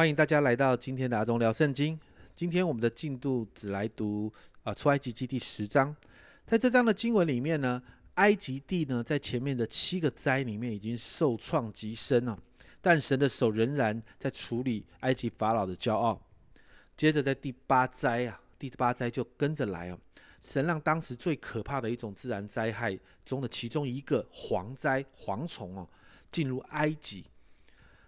[0.00, 2.00] 欢迎大家来到今天的阿忠聊圣经。
[2.34, 4.32] 今天我们的进度只来读
[4.62, 5.94] 啊出埃及记第十章。
[6.46, 7.82] 在这章的经文里面呢，
[8.14, 12.38] 埃及地呢在前面的七个灾里面已经受创极深了，
[12.80, 16.18] 但神的手仍然在处理埃及法老的骄傲。
[16.96, 19.98] 接着在第八灾啊，第八灾就跟着来啊，
[20.40, 25.86] 神让当时最可怕的一种自然灾害中的其中一个蝗灾蝗虫哦
[26.32, 27.26] 进入埃及。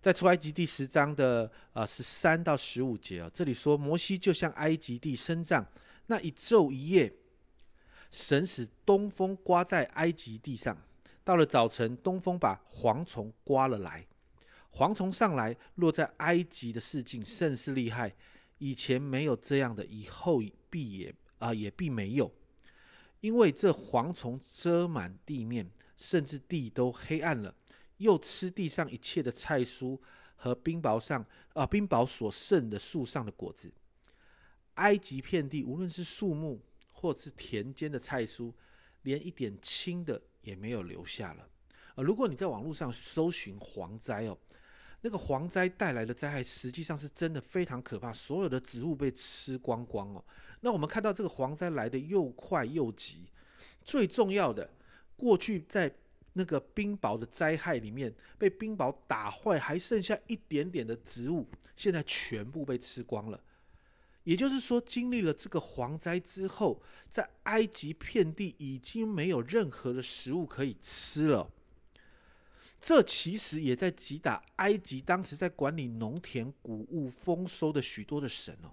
[0.00, 5.66] 在出埃及第十章的呃十三到十五节啊，这里说摩西就向埃及地伸杖，
[6.06, 7.12] 那一昼一夜，
[8.10, 10.76] 神使东风刮在埃及地上。
[11.24, 14.06] 到了早晨，东风把蝗虫刮了来，
[14.72, 18.14] 蝗虫上来落在埃及的市境，甚是厉害。
[18.58, 20.40] 以前没有这样的，以后
[20.70, 22.32] 必也啊也必没有，
[23.20, 27.54] 因为这蝗虫遮满地面，甚至地都黑暗了。
[27.98, 29.98] 又吃地上一切的菜蔬
[30.34, 33.72] 和冰雹上啊冰雹所剩的树上的果子。
[34.74, 36.60] 埃及遍地无论是树木
[36.92, 38.52] 或是田间的菜蔬，
[39.02, 41.48] 连一点青的也没有留下了。
[41.96, 44.38] 呃，如果你在网络上搜寻蝗灾哦，
[45.00, 50.24] 那个蝗灾带来的灾害实际上是真的非常可怕，所有的植物被吃光光哦。
[50.60, 53.28] 那我们看到这个蝗灾来的又快又急，
[53.82, 54.70] 最重要的，
[55.16, 55.92] 过去在。
[56.34, 63.42] 那个冰雹的灾害里面，被冰雹打坏，还剩下一点点的植物，现在全部被吃光了。
[64.22, 71.50] 也就是说，经历了这个蝗灾之后，在埃及遍地已经没有任何的食物可以吃了。
[72.80, 78.70] 这其实也在击打埃及当时在管理农田谷物丰收的许多的神哦。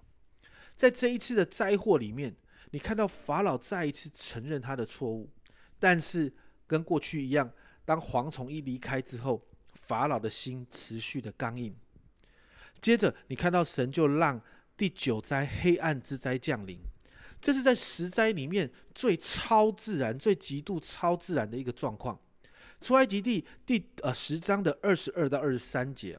[0.76, 2.36] 在这一次的灾祸里面，
[2.70, 5.28] 你看到法老再一次承认他的错误，
[5.80, 6.32] 但是。
[6.66, 7.50] 跟过去一样，
[7.84, 11.74] 当蝗虫一离开之后，法老的心持续的刚硬。
[12.80, 14.40] 接着，你看到神就让
[14.76, 16.78] 第九灾黑暗之灾降临，
[17.40, 22.20] 这是在十灾里面最超自然、最极度超自然的一个状况。
[22.80, 26.18] 出埃及地第呃十章的二十二到二十三节，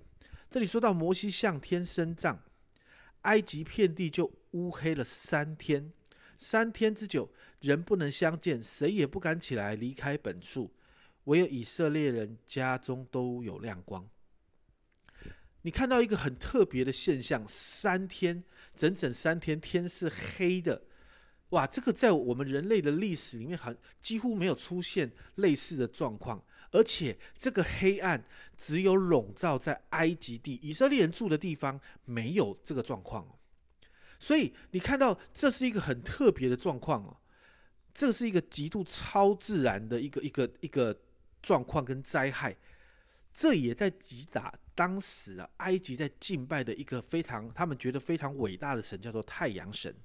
[0.50, 2.42] 这里说到摩西向天伸杖，
[3.22, 5.94] 埃及遍地就乌黑了三天。
[6.38, 7.30] 三天之久，
[7.62, 10.72] 人不能相见，谁也不敢起来离开本处，
[11.26, 14.08] 唯有以色列人家中都有亮光。
[15.64, 18.44] 你看到一个很特别的现象：三天，
[18.76, 20.82] 整整三天，天是黑的。
[21.50, 26.44] 哇，这个在我们人类的历史里面，很几乎没有出现类似的状况。
[26.72, 28.24] 而且这个黑暗
[28.58, 33.26] 只有笼罩在埃及地，以色列人住的地方没有这个状况。
[34.20, 37.18] 所以你看到这是一个很特别的状况哦，
[37.94, 41.00] 这是一个极度超自然的一个一个一个
[41.42, 42.56] 状况跟灾害，
[43.34, 49.96] 这也在击打当时啊埃及在敬拜的一个非常他们觉得非常伟大的神，叫做太阳神。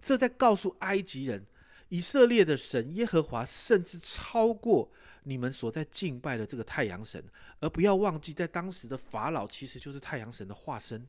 [0.00, 1.46] 这在告诉埃及人，
[1.90, 4.90] 以色列的神耶和华甚至超过
[5.24, 7.22] 你们所在敬拜的这个太阳神，
[7.60, 11.06] 而不要忘记，在当时的法老其实就是太阳神的化身。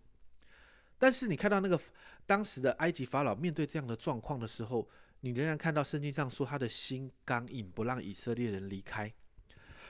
[1.01, 1.81] 但是你看到那个
[2.27, 4.87] 当时的埃及法老面对这样的状况的时候，
[5.21, 9.11] 你仍然看到圣经上说他的心刚硬，不让以色列人离开。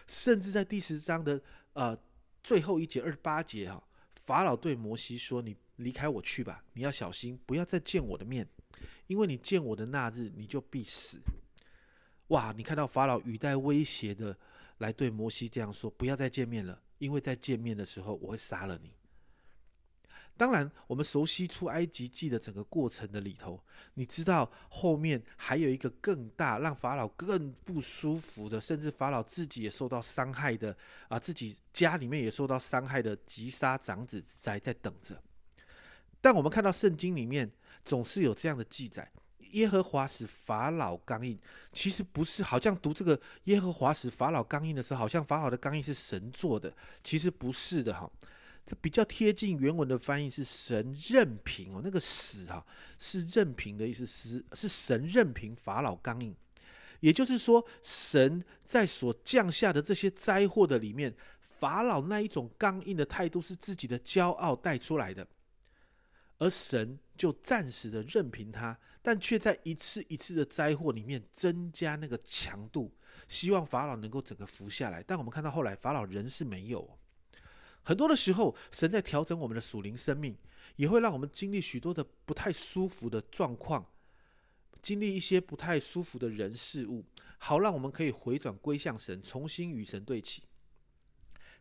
[0.07, 1.41] 甚至在第十章的
[1.73, 1.97] 呃
[2.41, 3.83] 最后一节二十八节哈，
[4.15, 8.47] 法老对摩西说：“你离开我去吧，你要小心，不要再见我的面，
[9.07, 11.19] 因为你见我的那日，你就必死。”
[12.29, 12.53] 哇！
[12.55, 14.37] 你看到法老语带威胁的
[14.77, 18.93] 来对摩西这样说：“不要再见面了，因为在见面的时候，我会杀了你。”
[20.37, 23.61] 当然，我们熟悉出埃及记的整个过程的里头，
[23.93, 30.75] 你知道后面还有一个更大，让法老更不舒服的，甚至法老自己也受到伤害的
[31.09, 35.21] 啊，自己家里面也受到伤害的吉杀长子之灾在等着。
[36.19, 37.51] 但我们看到圣经里面
[37.85, 39.11] 总是有这样的记载：
[39.51, 41.37] 耶和华使法老刚硬。
[41.71, 48.09] 其实不是，好像读这个耶和华使法老刚硬的时候，好像法老的刚硬是神做的，其实不是的哈。
[48.65, 52.65] 这比较贴近原文的翻译是“神任凭”哦，那个“死”哈
[52.99, 56.35] 是任凭的意思，是是神任凭法老刚硬，
[56.99, 65.27] 也就是说，神在所降下的这些灾祸的里面，法老那一种刚硬的态度是自己的骄傲带出来的，
[66.37, 72.93] 而神就暂时的任凭他，但却在一次一次的灾祸里面增加那个强度，
[73.27, 75.03] 希望法老能够整个服下来。
[75.03, 76.97] 但我们看到后来，法老人是没有。
[77.83, 80.37] 很多的时候，神在调整我们的属灵生命，
[80.75, 83.85] 也会让我们经历许多的不太舒服的状况，
[84.81, 87.03] 经历一些不太舒服的人事物，
[87.39, 90.43] 好让我们可以回转归向神，重新与神对齐。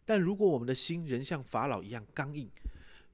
[0.04, 2.50] 但如果我们的心仍像法老一样刚硬，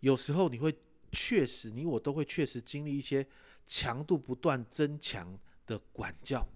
[0.01, 0.75] 有时候你会
[1.13, 3.27] 确实，你我都会确实经历一些
[3.67, 6.47] 强度不断增强的管教，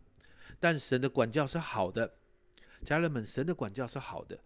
[0.59, 2.17] 但神的管教是好的，
[2.85, 4.39] 家人们，神的管教是好的。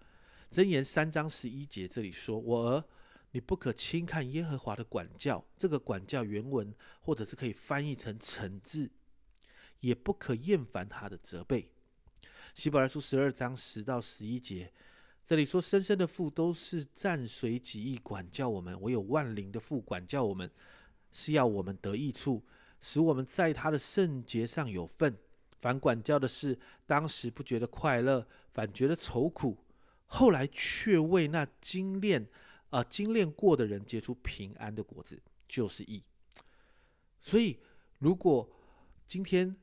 [0.54, 2.84] 箴言三章十一节这里说：“我儿，
[3.32, 8.88] 你不可轻看耶和华的管教。”这个管教原文或者是可以翻译成惩治，
[9.80, 11.72] 也不可厌烦他的责备。
[12.54, 14.72] 希伯来书十二章十到十一节。
[15.26, 20.48] 这里说，生生的父都是暂随己意管教我们，唯有万灵的父管教我们，
[21.10, 22.40] 是要我们得益处，
[22.80, 25.18] 使我们在他的圣洁上有份。
[25.60, 26.56] 反管教的是，
[26.86, 29.56] 当时不觉得快乐，反觉得愁苦；
[30.06, 32.26] 后来却为那精炼
[32.70, 36.02] 啊精炼过的人结出平安的果子，就是义。
[37.20, 37.58] 所以，
[37.98, 38.48] 如果
[39.06, 39.56] 今天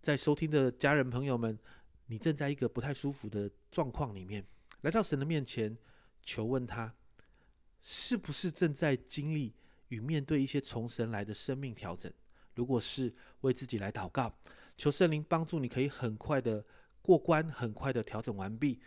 [0.00, 1.58] 在收听的家人朋友们，
[2.06, 4.44] 你正在一个不太舒服的状况里面，
[4.82, 5.76] 来到神的面前，
[6.22, 6.94] 求问他，
[7.80, 9.54] 是不是正在经历
[9.88, 12.12] 与面对一些从神来的生命调整？
[12.54, 14.34] 如果是，为自己来祷告，
[14.76, 16.64] 求圣灵帮助你，可以很快的
[17.02, 18.80] 过关，很快的调整完毕。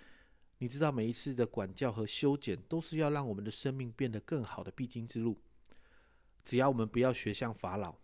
[0.59, 5.37] 你知道，每一次的管教和修剪，都是要让我们的生命变得更好的必经之路。
[6.43, 7.95] 只要我们不要学像法老，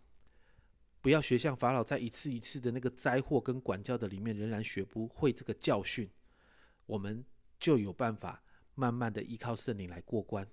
[1.00, 6.08] 不要学像法老，在一次一次的那个灾祸跟管教的里面，仍然学不会这个教训，
[6.86, 7.24] 我们。
[7.56, 8.42] 就有办法
[8.74, 10.46] 慢慢的依靠圣灵来过关。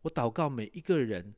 [0.00, 1.34] 我祷告每一个人，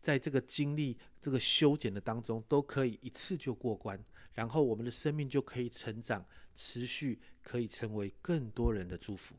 [0.00, 3.98] 在这个经历这个修剪的当中，都可以一次就过关，
[4.34, 6.24] 然后我们的生命就可以成长，
[6.54, 9.34] 持续可以成为更多人的祝福。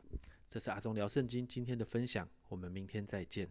[0.50, 3.50] 这是阿忠聊圣经今天的分享，我们明天再见。